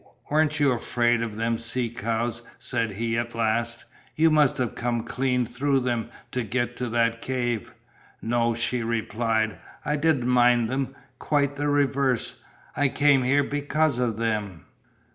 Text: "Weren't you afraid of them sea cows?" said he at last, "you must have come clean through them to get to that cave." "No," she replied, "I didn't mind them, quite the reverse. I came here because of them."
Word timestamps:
"Weren't 0.31 0.59
you 0.59 0.71
afraid 0.71 1.21
of 1.21 1.35
them 1.37 1.59
sea 1.59 1.87
cows?" 1.91 2.41
said 2.57 2.93
he 2.93 3.15
at 3.19 3.35
last, 3.35 3.85
"you 4.15 4.31
must 4.31 4.57
have 4.57 4.73
come 4.73 5.03
clean 5.03 5.45
through 5.45 5.81
them 5.81 6.09
to 6.31 6.41
get 6.41 6.75
to 6.77 6.89
that 6.89 7.21
cave." 7.21 7.75
"No," 8.19 8.55
she 8.55 8.81
replied, 8.81 9.59
"I 9.85 9.97
didn't 9.97 10.25
mind 10.27 10.71
them, 10.71 10.95
quite 11.19 11.55
the 11.55 11.67
reverse. 11.67 12.41
I 12.75 12.89
came 12.89 13.21
here 13.21 13.43
because 13.43 13.99
of 13.99 14.17
them." 14.17 14.65